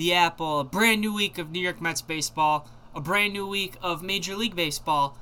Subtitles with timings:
[0.00, 0.60] the Apple.
[0.60, 4.34] A brand new week of New York Mets baseball, a brand new week of Major
[4.34, 5.18] League Baseball.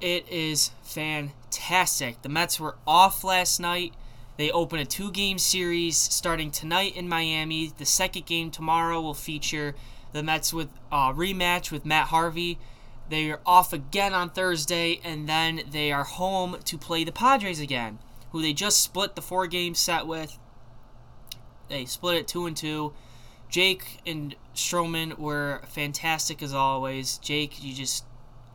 [0.00, 2.20] It is fantastic.
[2.22, 3.94] The Mets were off last night.
[4.36, 7.72] They open a two game series starting tonight in Miami.
[7.78, 9.76] The second game tomorrow will feature
[10.12, 12.58] the Mets with a rematch with Matt Harvey.
[13.10, 17.60] They are off again on Thursday, and then they are home to play the Padres
[17.60, 18.00] again,
[18.32, 20.36] who they just split the four game set with.
[21.68, 22.92] They split it two and two.
[23.50, 27.18] Jake and Stroman were fantastic as always.
[27.18, 28.06] Jake, you just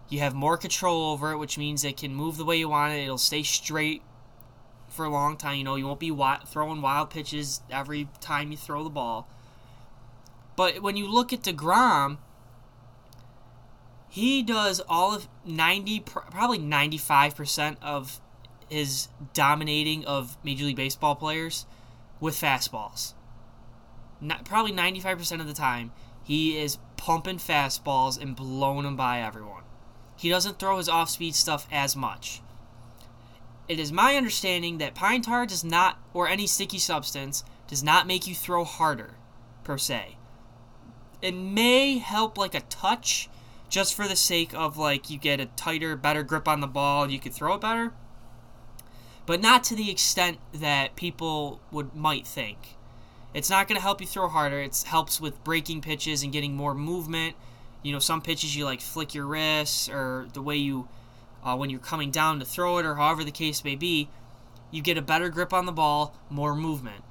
[0.09, 2.93] You have more control over it, which means it can move the way you want
[2.93, 3.03] it.
[3.03, 4.01] It'll stay straight
[4.87, 5.57] for a long time.
[5.57, 6.15] You know, you won't be
[6.47, 9.27] throwing wild pitches every time you throw the ball.
[10.55, 12.17] But when you look at DeGrom,
[14.09, 18.19] he does all of 90, probably 95% of
[18.69, 21.65] his dominating of Major League Baseball players
[22.19, 23.13] with fastballs.
[24.19, 25.91] Not, probably 95% of the time,
[26.23, 29.56] he is pumping fastballs and blowing them by everyone.
[30.17, 32.41] He doesn't throw his off speed stuff as much.
[33.69, 38.07] It is my understanding that pine tar does not, or any sticky substance, does not
[38.07, 39.15] make you throw harder,
[39.63, 40.17] per se.
[41.21, 43.29] It may help like a touch,
[43.69, 47.09] just for the sake of like you get a tighter, better grip on the ball
[47.09, 47.93] you can throw it better
[49.27, 52.77] but not to the extent that people would might think.
[53.33, 54.61] It's not going to help you throw harder.
[54.61, 57.35] It helps with breaking pitches and getting more movement.
[57.87, 60.87] You know, some pitches you like flick your wrists or the way you
[61.43, 64.09] uh, when you're coming down to throw it or however the case may be,
[64.71, 67.03] you get a better grip on the ball, more movement.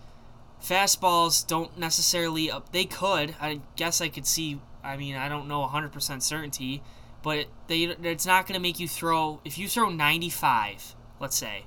[0.63, 3.35] Fastballs don't necessarily uh, they could.
[3.41, 6.83] I guess I could see I mean, I don't know 100% certainty,
[7.23, 11.65] but they it's not going to make you throw if you throw 95, let's say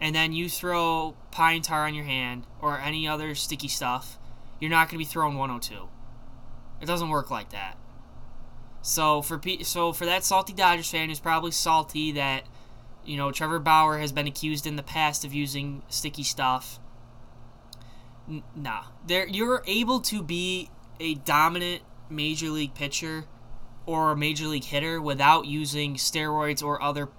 [0.00, 4.18] and then you throw pine tar on your hand or any other sticky stuff,
[4.60, 5.88] you're not going to be throwing 102.
[6.80, 7.76] It doesn't work like that.
[8.88, 12.44] So for so for that salty Dodgers fan who's probably salty that
[13.04, 16.80] you know Trevor Bauer has been accused in the past of using sticky stuff.
[18.26, 23.26] N- nah, there you're able to be a dominant major league pitcher
[23.84, 27.10] or a major league hitter without using steroids or other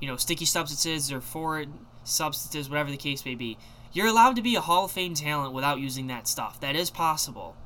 [0.00, 3.58] you know, sticky substances or foreign substances, whatever the case may be.
[3.92, 6.58] You're allowed to be a Hall of Fame talent without using that stuff.
[6.60, 7.56] That is possible.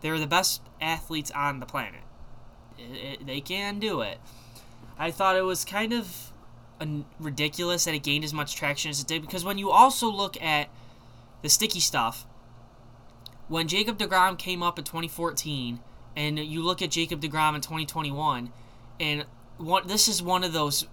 [0.00, 2.02] They're the best athletes on the planet.
[2.78, 4.18] It, it, they can do it.
[4.98, 6.32] I thought it was kind of
[7.18, 10.40] ridiculous that it gained as much traction as it did because when you also look
[10.42, 10.68] at
[11.42, 12.26] the sticky stuff,
[13.48, 15.80] when Jacob DeGrom came up in 2014,
[16.16, 18.52] and you look at Jacob DeGrom in 2021,
[19.00, 19.24] and
[19.56, 20.86] one, this is one of those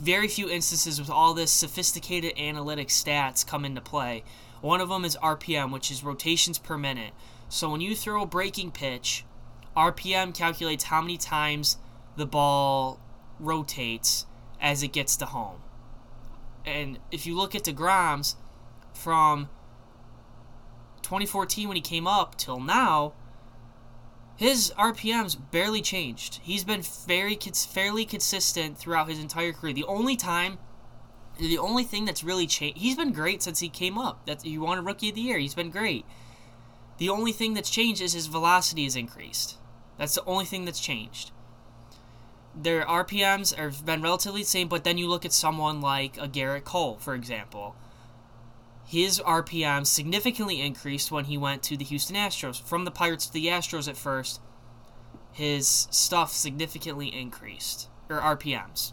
[0.00, 4.24] very few instances with all this sophisticated analytic stats come into play.
[4.60, 7.12] One of them is RPM, which is rotations per minute.
[7.50, 9.24] So when you throw a breaking pitch,
[9.76, 11.78] RPM calculates how many times
[12.16, 13.00] the ball
[13.40, 14.24] rotates
[14.60, 15.60] as it gets to home.
[16.64, 18.36] And if you look at DeGrom's
[18.94, 19.48] from
[21.02, 23.14] 2014 when he came up till now,
[24.36, 26.38] his RPMs barely changed.
[26.44, 29.74] He's been very fairly consistent throughout his entire career.
[29.74, 30.58] The only time,
[31.36, 34.24] the only thing that's really changed, he's been great since he came up.
[34.26, 35.38] That he won a Rookie of the Year.
[35.38, 36.06] He's been great.
[37.00, 39.58] The only thing that's changed is his velocity has increased.
[39.98, 41.32] That's the only thing that's changed.
[42.54, 46.28] Their RPMs have been relatively the same, but then you look at someone like a
[46.28, 47.74] Gerrit Cole, for example
[48.90, 52.60] his RPM significantly increased when he went to the Houston Astros.
[52.60, 54.40] From the Pirates to the Astros at first,
[55.30, 58.92] his stuff significantly increased, or RPMs.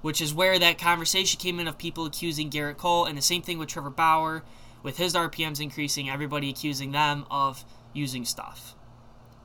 [0.00, 3.40] Which is where that conversation came in of people accusing Gerrit Cole, and the same
[3.40, 4.42] thing with Trevor Bauer,
[4.82, 8.74] with his RPMs increasing, everybody accusing them of using stuff.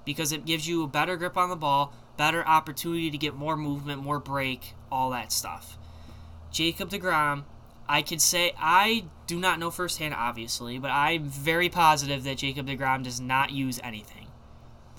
[0.05, 3.57] Because it gives you a better grip on the ball, better opportunity to get more
[3.57, 5.77] movement, more break, all that stuff.
[6.51, 7.43] Jacob DeGrom
[7.89, 12.67] I could say I do not know firsthand, obviously, but I'm very positive that Jacob
[12.67, 14.27] Degrom does not use anything.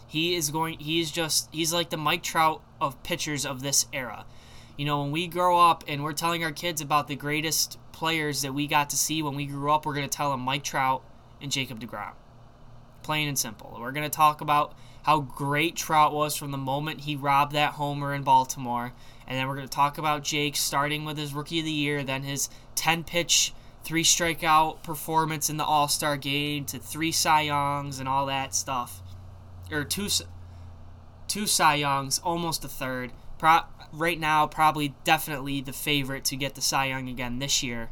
[0.07, 0.79] He is going.
[0.79, 1.51] He's just.
[1.53, 4.25] He's like the Mike Trout of pitchers of this era.
[4.79, 8.43] You know, when we grow up and we're telling our kids about the greatest players
[8.43, 10.63] that we got to see when we grew up, we're going to tell them Mike
[10.63, 11.03] Trout
[11.43, 12.13] and Jacob DeGrom.
[13.03, 13.77] Plain and simple.
[13.81, 17.73] We're going to talk about how great Trout was from the moment he robbed that
[17.73, 18.93] homer in Baltimore.
[19.27, 22.05] And then we're going to talk about Jake starting with his rookie of the year,
[22.05, 23.53] then his 10 pitch,
[23.83, 28.55] three strikeout performance in the All Star game to three Cy Youngs and all that
[28.55, 29.03] stuff.
[29.73, 30.09] Or two,
[31.27, 33.11] two Cy Youngs, almost a third.
[33.93, 37.91] Right now, probably definitely the favorite to get the Cy Young again this year.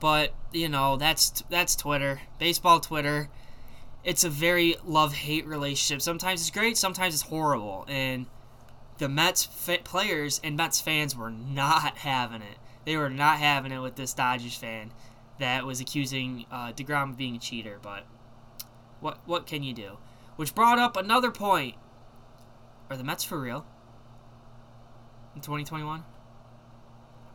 [0.00, 3.28] But you know that's that's Twitter, baseball Twitter.
[4.02, 6.02] It's a very love hate relationship.
[6.02, 8.26] Sometimes it's great, sometimes it's horrible, and
[8.98, 9.46] the Mets
[9.84, 12.58] players and Mets fans were not having it.
[12.84, 14.92] They were not having it with this Dodgers fan
[15.38, 17.78] that was accusing uh, Degrom of being a cheater.
[17.80, 18.04] But
[19.00, 19.98] what what can you do?
[20.36, 21.76] Which brought up another point:
[22.90, 23.64] Are the Mets for real
[25.34, 26.04] in 2021?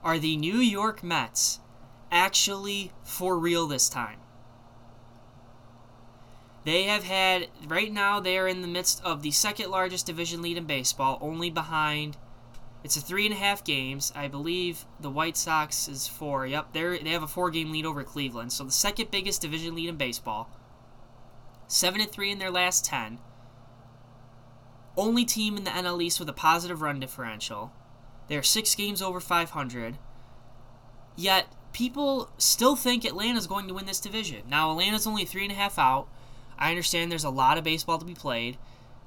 [0.04, 1.60] Are the New York Mets
[2.12, 4.20] actually for real this time?
[6.66, 10.42] They have had right now they are in the midst of the second largest division
[10.42, 12.18] lead in baseball, only behind
[12.84, 14.14] it's a three and a half games.
[14.16, 16.48] I believe the White Sox is four.
[16.48, 18.54] Yep, they they have a four game lead over Cleveland.
[18.54, 20.50] So the second biggest division lead in baseball.
[21.68, 23.20] Seven and three in their last ten.
[24.96, 27.72] Only team in the NL East with a positive run differential.
[28.30, 29.98] They're six games over 500.
[31.18, 34.44] Yet people still think Atlanta's going to win this division.
[34.48, 36.08] Now Atlanta's only three and a half out.
[36.58, 38.58] I understand there's a lot of baseball to be played.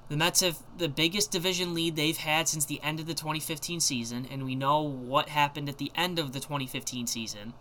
[0.09, 3.81] The Mets have the biggest division lead they've had since the end of the 2015
[3.81, 7.55] season, and we know what happened at the end of the 2015 season.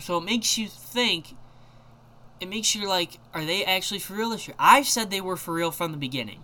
[0.00, 1.36] So it makes you think,
[2.40, 4.56] it makes you like, are they actually for real this year?
[4.58, 6.42] I've said they were for real from the beginning.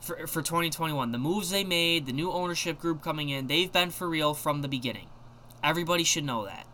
[0.00, 3.90] For, for 2021, the moves they made, the new ownership group coming in, they've been
[3.90, 5.08] for real from the beginning.
[5.64, 6.66] Everybody should know that.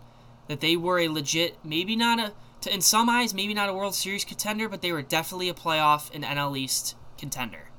[0.48, 2.32] That they were a legit, maybe not a
[2.62, 5.54] to, in some eyes, maybe not a World Series contender, but they were definitely a
[5.54, 7.70] playoff and NL East contender.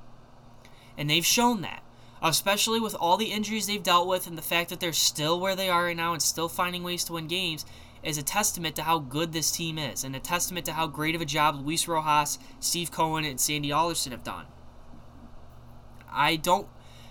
[0.98, 1.84] And they've shown that,
[2.22, 5.56] especially with all the injuries they've dealt with and the fact that they're still where
[5.56, 7.66] they are right now and still finding ways to win games
[8.04, 11.16] is a testament to how good this team is and a testament to how great
[11.16, 14.46] of a job Luis Rojas, Steve Cohen, and Sandy Alderson have done.
[16.14, 16.68] I don't.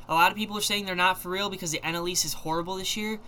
[0.09, 2.76] A lot of people are saying they're not for real because the East is horrible
[2.76, 3.21] this year.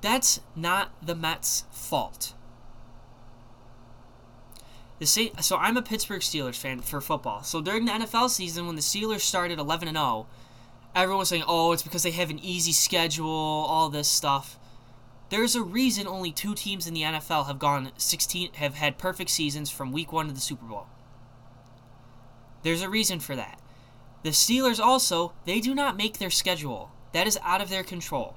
[0.00, 2.34] That's not the Mets' fault.
[4.98, 7.42] The so I'm a Pittsburgh Steelers fan for football.
[7.42, 10.26] So during the NFL season, when the Steelers started 11 and 0,
[10.94, 14.58] everyone was saying, "Oh, it's because they have an easy schedule, all this stuff."
[15.28, 19.30] There's a reason only two teams in the NFL have gone 16 have had perfect
[19.30, 20.86] seasons from week 1 to the Super Bowl.
[22.62, 23.60] There's a reason for that.
[24.26, 26.90] The Steelers also, they do not make their schedule.
[27.12, 28.34] That is out of their control.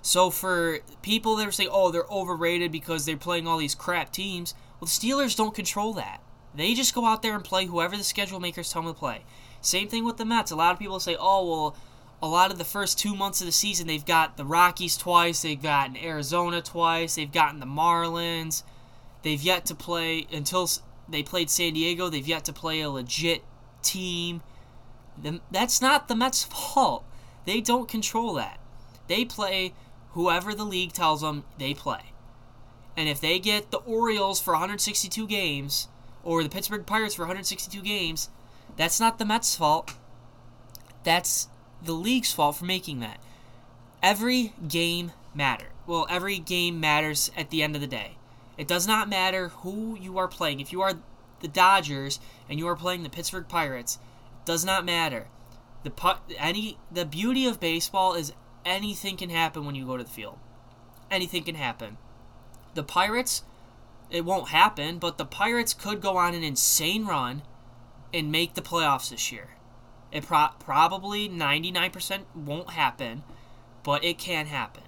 [0.00, 4.10] So for people that are saying, oh, they're overrated because they're playing all these crap
[4.10, 6.22] teams, well, the Steelers don't control that.
[6.54, 9.26] They just go out there and play whoever the schedule makers tell them to play.
[9.60, 10.50] Same thing with the Mets.
[10.50, 11.76] A lot of people say, oh, well,
[12.22, 15.42] a lot of the first two months of the season, they've got the Rockies twice,
[15.42, 18.62] they've gotten Arizona twice, they've gotten the Marlins.
[19.20, 20.66] They've yet to play, until
[21.06, 23.42] they played San Diego, they've yet to play a legit
[23.82, 24.42] team.
[25.50, 27.04] That's not the Mets' fault.
[27.44, 28.58] They don't control that.
[29.08, 29.72] They play
[30.12, 32.12] whoever the league tells them they play.
[32.96, 35.88] And if they get the Orioles for 162 games
[36.24, 38.30] or the Pittsburgh Pirates for 162 games,
[38.76, 39.94] that's not the Mets' fault.
[41.04, 41.48] That's
[41.82, 43.20] the league's fault for making that.
[44.02, 45.66] Every game matter.
[45.86, 48.16] Well, every game matters at the end of the day.
[48.58, 50.60] It does not matter who you are playing.
[50.60, 50.94] If you are
[51.40, 53.98] the Dodgers and you are playing the Pittsburgh Pirates,
[54.40, 55.28] it does not matter.
[55.82, 58.32] The any the beauty of baseball is
[58.64, 60.38] anything can happen when you go to the field.
[61.10, 61.98] Anything can happen.
[62.74, 63.44] The Pirates,
[64.10, 67.42] it won't happen, but the Pirates could go on an insane run
[68.12, 69.50] and make the playoffs this year.
[70.12, 73.22] It pro- probably 99% won't happen,
[73.82, 74.82] but it can happen.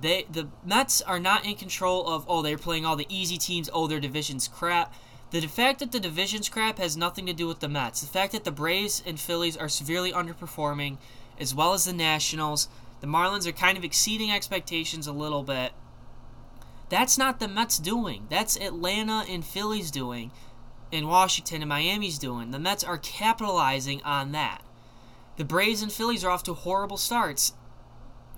[0.00, 3.68] They the Mets are not in control of oh they're playing all the easy teams,
[3.72, 4.94] oh their division's crap.
[5.30, 8.00] The fact that the division's crap has nothing to do with the Mets.
[8.00, 10.96] The fact that the Braves and Phillies are severely underperforming,
[11.38, 12.68] as well as the Nationals,
[13.00, 15.72] the Marlins are kind of exceeding expectations a little bit.
[16.88, 18.26] That's not the Mets doing.
[18.30, 20.30] That's Atlanta and Phillies doing
[20.90, 22.50] and Washington and Miami's doing.
[22.50, 24.62] The Mets are capitalizing on that.
[25.36, 27.52] The Braves and Phillies are off to horrible starts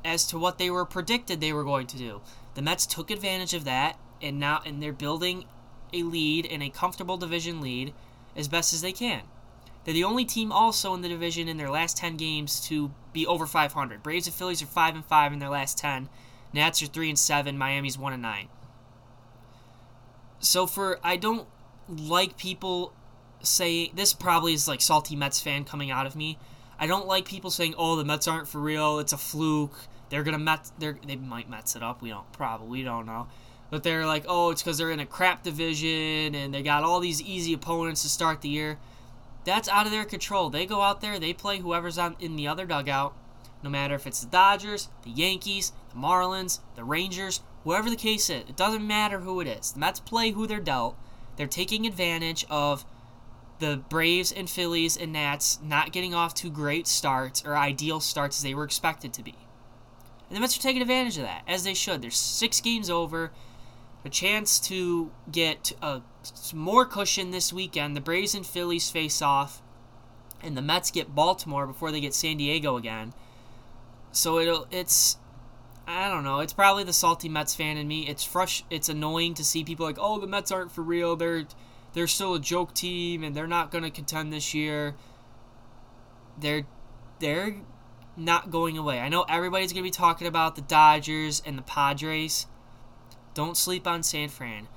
[0.05, 2.21] as to what they were predicted they were going to do.
[2.55, 5.45] The Mets took advantage of that and now and they're building
[5.93, 7.93] a lead and a comfortable division lead
[8.37, 9.23] as best as they can.
[9.85, 13.27] They're the only team also in the division in their last 10 games to be
[13.27, 14.03] over 500.
[14.03, 16.09] Braves and Phillies are 5 and 5 in their last 10.
[16.53, 18.49] Nats are 3 and 7, Miami's 1 and 9.
[20.41, 21.47] So for I don't
[21.89, 22.95] like people
[23.43, 26.39] saying this probably is like salty Mets fan coming out of me.
[26.79, 28.99] I don't like people saying, "Oh, the Mets aren't for real.
[28.99, 29.77] It's a fluke.
[30.09, 30.73] They're gonna Mets.
[30.79, 32.01] They're they might Mets it up.
[32.01, 33.29] We don't probably we don't know."
[33.71, 37.01] But they're like, "Oh, it's because they're in a crap division and they got all
[37.01, 38.79] these easy opponents to start the year."
[39.45, 40.51] That's out of their control.
[40.51, 43.15] They go out there, they play whoever's on in the other dugout,
[43.63, 48.29] no matter if it's the Dodgers, the Yankees, the Marlins, the Rangers, whoever the case
[48.29, 48.43] is.
[48.49, 49.73] It doesn't matter who it is.
[49.73, 50.97] The Mets play who they're dealt
[51.41, 52.85] they're taking advantage of
[53.61, 58.39] the Braves and Phillies and Nats not getting off to great starts or ideal starts
[58.39, 59.35] as they were expected to be.
[60.29, 62.03] And the Mets are taking advantage of that, as they should.
[62.03, 63.33] There's six games over,
[64.05, 66.01] a chance to get uh,
[66.53, 67.97] a, more cushion this weekend.
[67.97, 69.63] The Braves and Phillies face off,
[70.43, 73.13] and the Mets get Baltimore before they get San Diego again.
[74.13, 75.17] So it'll it's
[75.87, 76.41] I don't know.
[76.41, 78.07] It's probably the salty Mets fan in me.
[78.07, 78.65] It's fresh.
[78.71, 81.17] It's annoying to see people like, oh, the Mets aren't for real.
[81.17, 81.47] They're
[81.93, 84.95] they're still a joke team, and they're not going to contend this year.
[86.39, 86.67] They're
[87.19, 87.57] they're
[88.17, 89.01] not going away.
[89.01, 92.47] I know everybody's going to be talking about the Dodgers and the Padres.
[93.35, 94.69] Don't sleep on San Fran.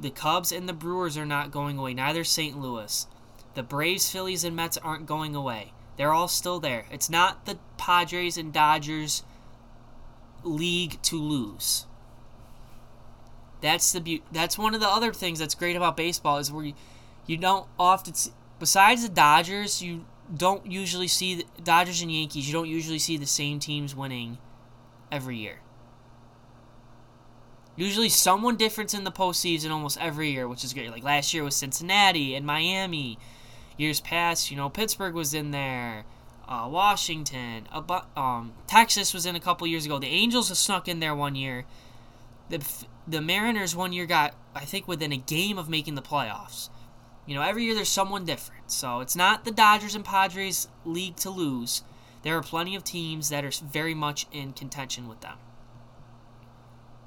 [0.00, 1.94] The Cubs and the Brewers are not going away.
[1.94, 2.58] Neither St.
[2.58, 3.06] Louis.
[3.54, 5.72] The Braves, Phillies, and Mets aren't going away.
[5.96, 6.86] They're all still there.
[6.92, 9.24] It's not the Padres and Dodgers
[10.44, 11.86] league to lose.
[13.60, 16.66] That's the be- that's one of the other things that's great about baseball is where
[16.66, 16.74] you,
[17.26, 22.46] you don't often see, besides the Dodgers, you don't usually see the Dodgers and Yankees,
[22.46, 24.38] you don't usually see the same teams winning
[25.10, 25.58] every year.
[27.78, 30.90] Usually someone different in the postseason almost every year, which is great.
[30.90, 33.18] Like last year was Cincinnati and Miami.
[33.76, 36.04] Years past, you know, Pittsburgh was in there
[36.48, 37.68] uh, Washington,
[38.16, 39.98] um, Texas was in a couple years ago.
[39.98, 41.66] The Angels have snuck in there one year.
[42.48, 42.66] The
[43.06, 46.70] the Mariners one year got I think within a game of making the playoffs.
[47.26, 48.70] You know, every year there's someone different.
[48.70, 51.84] So it's not the Dodgers and Padres league to lose.
[52.22, 55.36] There are plenty of teams that are very much in contention with them.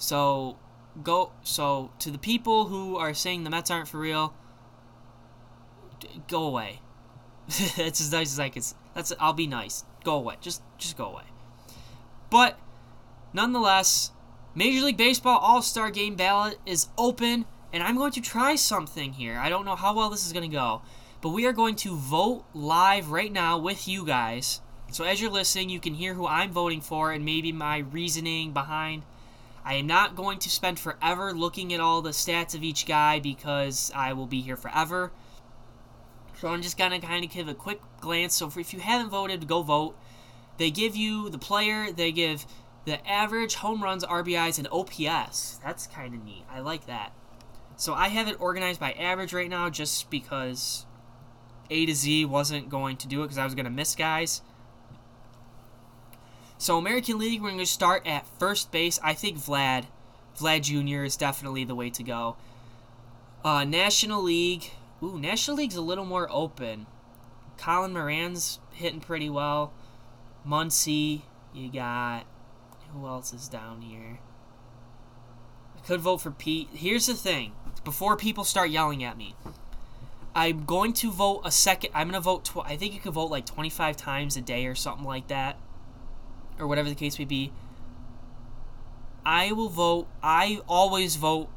[0.02, 0.58] So
[1.04, 4.34] go so to the people who are saying the Mets aren't for real,
[6.28, 6.82] go away.
[7.48, 8.64] it's as nice as I can.
[8.96, 9.86] That's I'll be nice.
[10.04, 10.38] Go away.
[10.42, 11.26] Just just go away.
[12.32, 12.58] But
[13.32, 14.10] nonetheless,
[14.56, 19.38] Major League Baseball All-Star Game ballot is open and I'm going to try something here.
[19.38, 20.82] I don't know how well this is going to go,
[21.22, 24.62] but we are going to vote live right now with you guys.
[24.92, 28.52] So as you're listening, you can hear who I'm voting for and maybe my reasoning
[28.52, 29.04] behind.
[29.64, 33.20] I am not going to spend forever looking at all the stats of each guy
[33.20, 35.12] because I will be here forever.
[36.42, 38.36] So I'm just gonna kind of give a quick glance.
[38.36, 39.96] So if you haven't voted, go vote.
[40.58, 41.92] They give you the player.
[41.92, 42.46] They give
[42.86, 45.60] the average home runs, RBIs, and OPS.
[45.64, 46.44] That's kind of neat.
[46.50, 47.14] I like that.
[47.76, 50.88] So I have it organized by average right now, just because
[51.70, 54.42] A to Z wasn't going to do it because I was gonna miss guys.
[56.62, 59.00] So American League, we're going to start at first base.
[59.04, 59.86] I think Vlad,
[60.38, 61.04] Vlad Jr.
[61.04, 62.36] is definitely the way to go.
[63.44, 64.70] Uh, National League,
[65.02, 66.86] Ooh, National League's a little more open.
[67.58, 69.74] Colin Moran's hitting pretty well.
[70.48, 72.28] Muncy, you got
[72.94, 74.20] who else is down here?
[75.76, 76.70] I could vote for Pete.
[76.74, 77.54] Here's the thing.
[77.84, 79.34] Before people start yelling at me,
[80.36, 81.90] I'm going to vote a second.
[81.96, 82.46] I'm going to vote.
[82.46, 85.58] Tw- I think you can vote like 25 times a day or something like that,
[86.62, 87.52] or whatever the case may be.
[89.26, 90.08] I will vote.
[90.24, 91.50] I always vote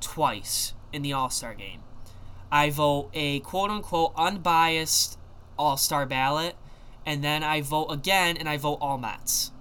[0.00, 1.80] twice in the All Star game.
[2.50, 5.18] I vote a quote unquote unbiased
[5.58, 6.56] All Star ballot,
[7.04, 9.52] and then I vote again and I vote all Mets.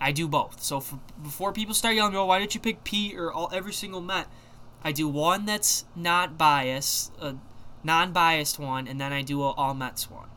[0.00, 0.62] I do both.
[0.62, 3.72] So for, before people start yelling, "Oh, why did you pick Pete or all every
[3.72, 4.28] single Met?"
[4.82, 7.34] I do one that's not biased, a
[7.82, 10.28] non-biased one, and then I do a all Mets one.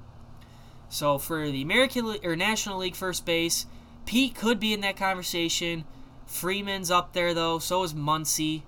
[0.91, 3.65] So for the American Le- or National League first base,
[4.05, 5.85] Pete could be in that conversation.
[6.25, 7.59] Freeman's up there though.
[7.59, 8.63] So is Muncy.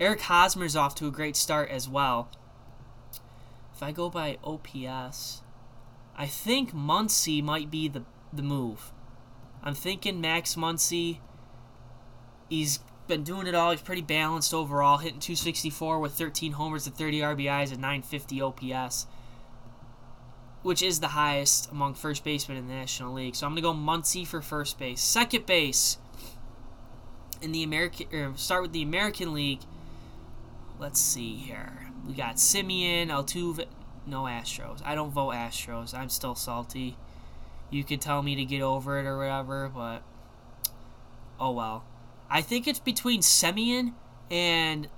[0.00, 2.28] Eric Hosmer's off to a great start as well.
[3.74, 5.42] If I go by OPS,
[6.16, 8.92] I think Muncy might be the the move.
[9.62, 11.18] I'm thinking Max Muncy.
[12.48, 13.70] He's been doing it all.
[13.70, 19.06] He's pretty balanced overall, hitting 264 with 13 homers and 30 RBIs and 950 OPS,
[20.68, 23.34] which is the highest among first basemen in the National League.
[23.34, 25.00] So I'm gonna go Muncy for first base.
[25.00, 25.96] Second base
[27.40, 29.60] in the American, or er, start with the American League.
[30.78, 31.88] Let's see here.
[32.06, 33.64] We got Semien, Altuve.
[34.04, 34.82] No Astros.
[34.84, 35.94] I don't vote Astros.
[35.94, 36.98] I'm still salty.
[37.70, 40.02] You could tell me to get over it or whatever, but
[41.40, 41.86] oh well.
[42.28, 43.94] I think it's between Semien
[44.30, 44.88] and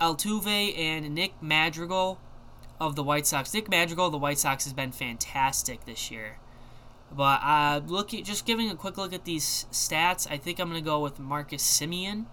[0.00, 2.18] Altuve and Nick Madrigal
[2.80, 3.52] of the White Sox.
[3.52, 6.38] Nick Madrigal the White Sox has been fantastic this year.
[7.12, 10.30] But uh, look at just giving a quick look at these stats.
[10.30, 12.26] I think I'm gonna go with Marcus Semien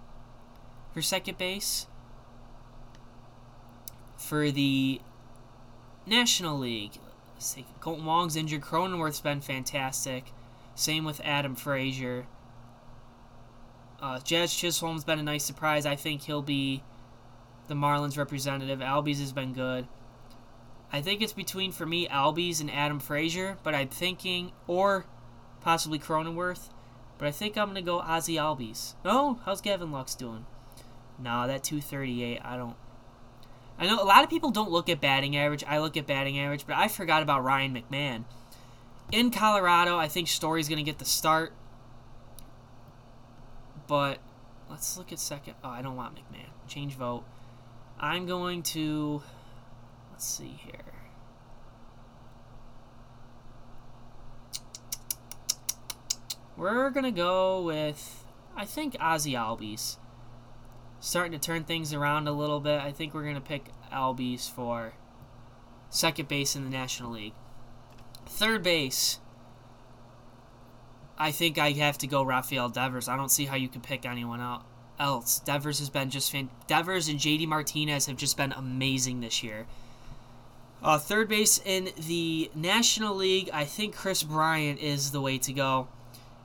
[0.93, 1.87] for second base.
[4.15, 5.01] For the
[6.05, 6.93] National League,
[7.33, 7.65] let's see.
[7.81, 8.61] Kolten Wong's injured.
[8.61, 10.31] Cronenworth's been fantastic.
[10.75, 12.27] Same with Adam Frazier.
[14.01, 15.85] Uh, Jazz Chisholm's been a nice surprise.
[15.85, 16.83] I think he'll be
[17.67, 18.79] the Marlins representative.
[18.79, 19.87] Albies has been good.
[20.91, 25.05] I think it's between, for me, Albies and Adam Frazier, but I'm thinking, or
[25.61, 26.69] possibly Cronenworth,
[27.17, 28.95] but I think I'm to go Ozzy Albies.
[29.03, 30.45] Oh, how's Gavin Lux doing?
[31.19, 32.75] Nah, that 238, I don't.
[33.79, 35.63] I know a lot of people don't look at batting average.
[35.67, 38.23] I look at batting average, but I forgot about Ryan McMahon.
[39.11, 41.53] In Colorado, I think Story's to get the start.
[43.87, 44.19] But
[44.69, 45.55] let's look at second.
[45.63, 46.49] Oh, I don't want McMahon.
[46.67, 47.23] Change vote.
[47.99, 49.21] I'm going to.
[50.17, 50.73] Let's see here.
[56.57, 58.25] We're to go with,
[58.55, 59.97] I think, Ozzy Albies.
[60.99, 62.81] Starting to turn things around a little bit.
[62.81, 64.93] I think we're to pick Albies for
[65.91, 67.35] second base in the National League.
[68.25, 69.19] Third base.
[71.19, 73.07] I think I have to go Rafael Devers.
[73.07, 74.41] I don't see how you can pick anyone
[74.97, 75.41] else.
[75.41, 79.67] Devers has been just fan- Devers and JD Martinez have just been amazing this year.
[80.83, 85.53] Uh, third base in the National League, I think Kris Bryant is the way to
[85.53, 85.87] go.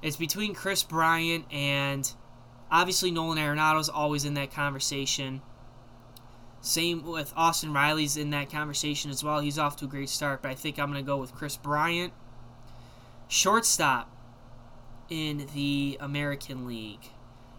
[0.00, 2.10] It's between Kris Bryant and
[2.70, 5.42] obviously Nolan Arenado's always in that conversation.
[6.60, 9.40] Same with Austin Riley's in that conversation as well.
[9.40, 11.56] He's off to a great start, but I think I'm going to go with Kris
[11.56, 12.12] Bryant.
[13.28, 14.10] Shortstop
[15.10, 17.10] in the American League.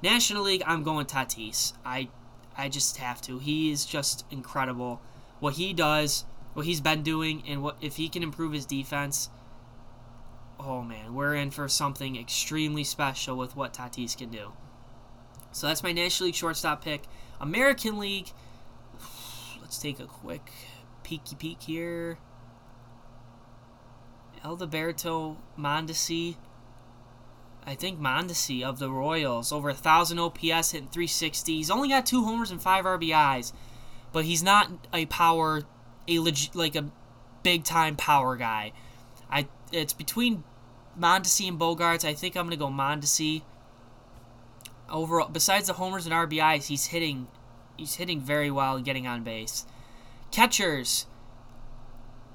[0.01, 1.73] National League, I'm going Tatis.
[1.85, 2.09] I
[2.57, 3.39] I just have to.
[3.39, 5.01] He is just incredible.
[5.39, 9.29] What he does, what he's been doing, and what if he can improve his defense.
[10.59, 14.53] Oh man, we're in for something extremely special with what Tatis can do.
[15.51, 17.03] So that's my National League shortstop pick.
[17.39, 18.31] American League,
[19.61, 20.49] let's take a quick
[21.03, 22.17] peeky peek here.
[24.43, 26.35] Alberto Mondesi.
[27.65, 29.51] I think Mondesi of the Royals.
[29.51, 31.55] Over a thousand OPS, hitting 360.
[31.55, 33.53] He's only got two homers and five RBIs,
[34.11, 35.63] but he's not a power,
[36.07, 36.89] a legit like a
[37.43, 38.71] big time power guy.
[39.29, 40.43] I it's between
[40.99, 42.05] Mondesi and Bogaerts.
[42.05, 43.43] I think I'm gonna go Mondesi.
[44.89, 47.27] Overall, besides the homers and RBIs, he's hitting,
[47.77, 49.65] he's hitting very well and getting on base.
[50.31, 51.07] Catchers.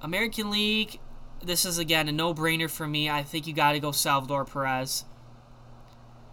[0.00, 0.98] American League.
[1.44, 3.08] This is again a no-brainer for me.
[3.08, 5.04] I think you got to go Salvador Perez.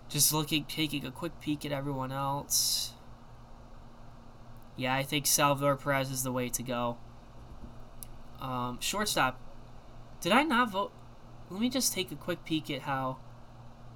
[0.09, 2.93] Just looking, taking a quick peek at everyone else.
[4.75, 6.97] Yeah, I think Salvador Perez is the way to go.
[8.41, 9.39] Um, shortstop.
[10.21, 10.91] Did I not vote?
[11.49, 13.17] Let me just take a quick peek at how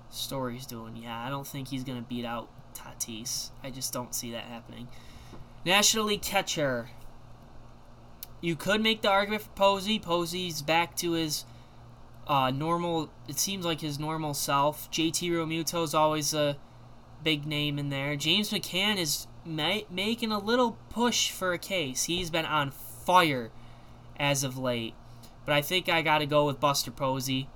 [0.09, 0.95] Story's doing.
[0.95, 3.49] Yeah, I don't think he's going to beat out Tatis.
[3.63, 4.87] I just don't see that happening.
[5.65, 6.89] National League catcher.
[8.41, 9.99] You could make the argument for Posey.
[9.99, 11.45] Posey's back to his
[12.27, 14.89] uh, normal, it seems like his normal self.
[14.91, 16.57] JT Realmuto is always a
[17.23, 18.15] big name in there.
[18.15, 22.03] James McCann is ma- making a little push for a case.
[22.03, 23.51] He's been on fire
[24.19, 24.93] as of late.
[25.45, 27.49] But I think I got to go with Buster Posey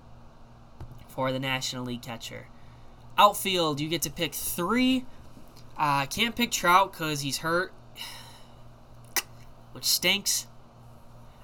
[1.07, 2.47] for the National League catcher.
[3.17, 5.05] Outfield, you get to pick three.
[5.77, 7.71] I uh, can't pick Trout because he's hurt,
[9.73, 10.47] which stinks.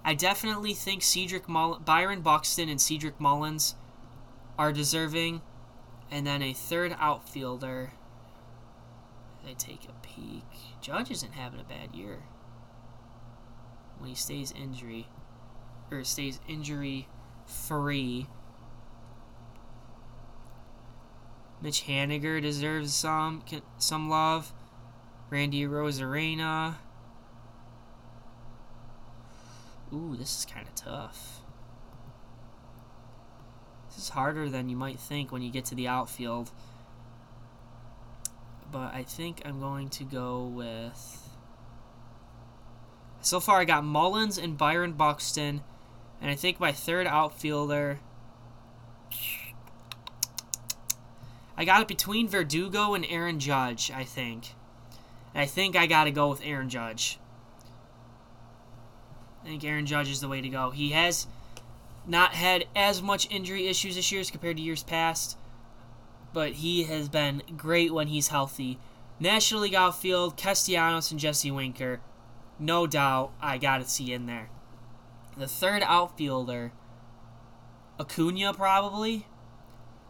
[0.03, 3.75] I definitely think Cedric Mull- Byron Buxton and Cedric Mullins
[4.57, 5.41] are deserving.
[6.11, 7.91] And then a third outfielder.
[9.47, 10.43] I take a peek.
[10.81, 12.23] Judge isn't having a bad year.
[13.99, 15.07] When he stays injury
[15.91, 17.07] or stays injury
[17.45, 18.27] free.
[21.61, 23.43] Mitch Haniger deserves some
[23.77, 24.53] some love.
[25.29, 26.75] Randy Arozarena.
[29.93, 31.41] Ooh, this is kind of tough.
[33.89, 36.51] This is harder than you might think when you get to the outfield.
[38.71, 41.28] But I think I'm going to go with.
[43.21, 45.61] So far, I got Mullins and Byron Buxton.
[46.21, 47.99] And I think my third outfielder.
[51.57, 54.53] I got it between Verdugo and Aaron Judge, I think.
[55.33, 57.19] And I think I got to go with Aaron Judge.
[59.43, 60.71] I think Aaron Judge is the way to go.
[60.71, 61.27] He has
[62.07, 65.37] not had as much injury issues this year as compared to years past,
[66.33, 68.79] but he has been great when he's healthy.
[69.19, 71.99] National League outfield, Castellanos and Jesse Winker.
[72.59, 74.49] No doubt I got to see in there.
[75.37, 76.73] The third outfielder,
[77.97, 79.25] Acuna probably.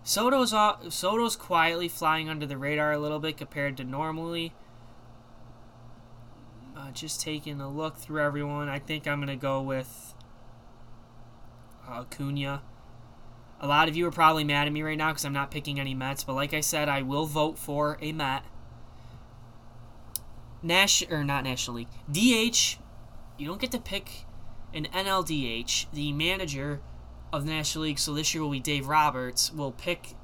[0.03, 0.51] Soto's
[0.93, 4.53] Soto's quietly flying under the radar a little bit compared to normally.
[6.75, 10.13] Uh, just taking a look through everyone, I think I'm gonna go with
[11.87, 12.63] uh, Acuna.
[13.59, 15.79] A lot of you are probably mad at me right now because I'm not picking
[15.79, 18.43] any Mets, but like I said, I will vote for a Met.
[20.61, 22.77] Nash or not National League DH.
[23.37, 24.25] You don't get to pick
[24.73, 25.87] an NLDH.
[25.93, 26.81] The manager
[27.31, 30.15] of the National League, so this year will be Dave Roberts, will pick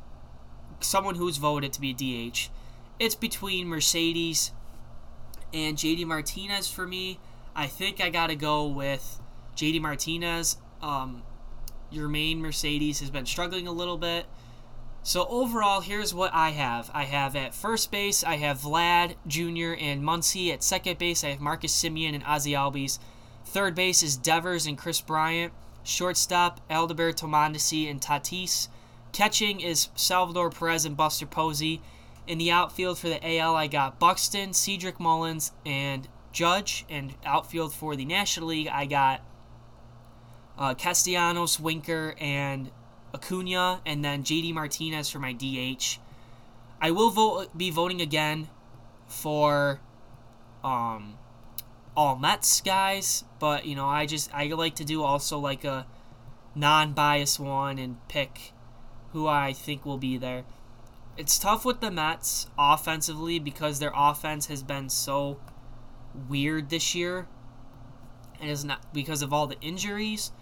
[0.79, 2.49] someone who's voted to be a DH.
[2.99, 4.51] It's between Mercedes
[5.53, 7.19] and JD Martinez for me.
[7.55, 9.21] I think I got to go with
[9.55, 10.57] JD Martinez.
[10.81, 11.23] Um,
[11.91, 14.25] Yermín Mercedes has been struggling a little bit.
[15.05, 16.89] So overall, here's what I have.
[16.91, 19.79] I have at first base, I have Vlad Jr.
[19.79, 20.51] and Muncy.
[20.51, 22.97] At second base, I have Marcus Semien and Ozzy Albies.
[23.45, 25.53] Third base is Devers and Kris Bryant.
[25.83, 28.67] Shortstop, Alberto Mondesi and Tatis.
[29.11, 31.83] Catching is Salvador Perez and Buster Posey.
[32.25, 36.83] In the outfield for the AL, I got Buxton, Cedric Mullins, and Judge.
[36.89, 39.21] And outfield for the National League, I got
[40.57, 42.71] uh, Castellanos, Winker, and
[43.15, 45.99] Acuna, and then JD Martinez for my DH.
[46.81, 48.49] I will vote be voting again
[49.07, 49.79] for
[50.63, 51.17] um,
[51.95, 55.87] all Mets guys, but you know I just I like to do also like a
[56.53, 58.53] non-biased one and pick
[59.11, 60.43] who I think will be there.
[61.17, 65.39] It's tough with the Mets offensively because their offense has been so
[66.27, 67.27] weird this year.
[68.41, 70.33] And is not because of all the injuries.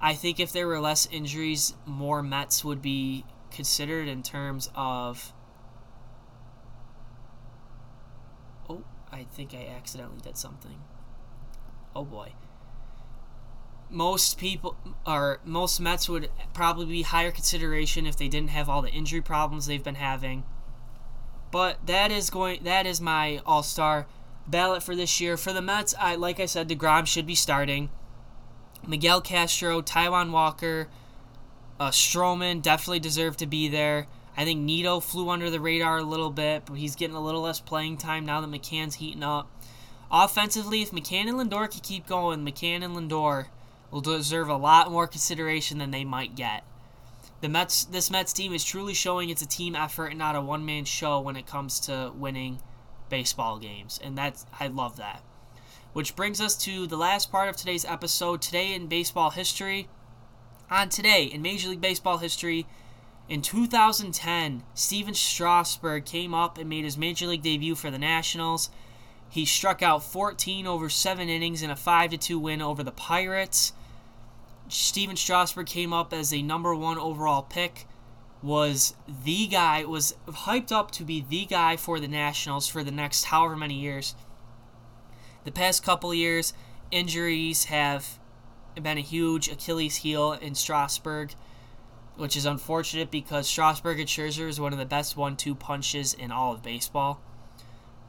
[0.00, 5.32] I think if there were less injuries, more Mets would be considered in terms of
[8.68, 10.80] Oh, I think I accidentally did something.
[11.94, 12.32] Oh boy
[13.90, 18.82] most people or most Mets would probably be higher consideration if they didn't have all
[18.82, 20.44] the injury problems they've been having.
[21.50, 24.06] But that is going that is my all-star
[24.46, 25.36] ballot for this year.
[25.36, 27.90] For the Mets, I like I said, DeGrom should be starting.
[28.86, 30.88] Miguel Castro, Taijuan Walker,
[31.78, 34.06] uh, Stroman definitely deserve to be there.
[34.36, 37.42] I think Nido flew under the radar a little bit, but he's getting a little
[37.42, 39.50] less playing time now that McCann's heating up.
[40.10, 43.46] Offensively, if McCann and Lindor can keep going, McCann and Lindor
[43.90, 46.64] will deserve a lot more consideration than they might get.
[47.40, 50.40] The Mets, this Mets team is truly showing it's a team effort and not a
[50.40, 52.60] one-man show when it comes to winning
[53.08, 55.22] baseball games, and that's I love that.
[55.92, 58.40] Which brings us to the last part of today's episode.
[58.40, 59.88] Today in baseball history,
[60.70, 62.66] on today in Major League Baseball history,
[63.28, 68.70] in 2010, Stephen Strasburg came up and made his Major League debut for the Nationals.
[69.28, 73.72] He struck out 14 over seven innings in a 5 2 win over the Pirates.
[74.68, 77.88] Stephen Strasburg came up as a number one overall pick,
[78.44, 82.92] was the guy, was hyped up to be the guy for the Nationals for the
[82.92, 84.14] next however many years.
[85.44, 86.52] The past couple years,
[86.90, 88.18] injuries have
[88.80, 91.34] been a huge Achilles heel in Strasburg,
[92.16, 96.12] which is unfortunate because Strasburg and Scherzer is one of the best one two punches
[96.12, 97.20] in all of baseball.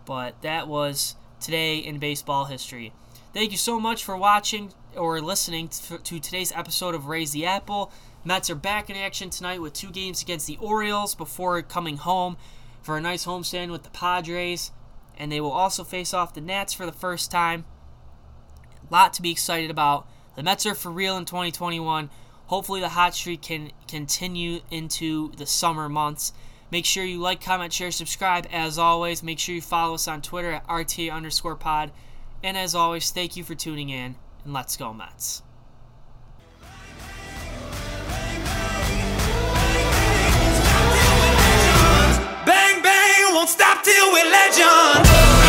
[0.05, 2.91] But that was today in baseball history.
[3.33, 7.45] Thank you so much for watching or listening to, to today's episode of Raise the
[7.45, 7.93] Apple.
[8.25, 12.35] Mets are back in action tonight with two games against the Orioles before coming home
[12.81, 14.71] for a nice homestand with the Padres.
[15.21, 17.65] And they will also face off the Nats for the first time.
[18.89, 20.07] A lot to be excited about.
[20.35, 22.09] The Mets are for real in 2021.
[22.47, 26.33] Hopefully, the hot streak can continue into the summer months.
[26.71, 28.47] Make sure you like, comment, share, subscribe.
[28.51, 31.91] As always, make sure you follow us on Twitter at RT underscore pod.
[32.43, 35.43] And as always, thank you for tuning in, and let's go, Mets.
[43.41, 45.40] won't stop till we're legends.